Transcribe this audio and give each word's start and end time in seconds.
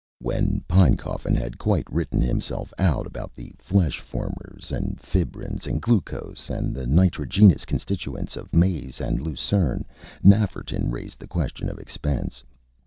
When 0.17 0.61
Pinecoffin 0.67 1.35
had 1.35 1.59
quite 1.59 1.85
written 1.93 2.23
himself 2.23 2.73
out 2.79 3.05
about 3.05 3.33
flesh 3.59 3.99
formers, 3.99 4.71
and 4.71 4.99
fibrins, 4.99 5.67
and 5.67 5.79
glucose 5.79 6.49
and 6.49 6.73
the 6.73 6.87
nitrogenous 6.87 7.65
constituents 7.65 8.35
of 8.35 8.51
maize 8.51 8.99
and 8.99 9.21
lucerne, 9.21 9.85
Nafferton 10.23 10.89
raised 10.91 11.19
the 11.19 11.27
question 11.27 11.69
of 11.69 11.77
expense. 11.77 12.43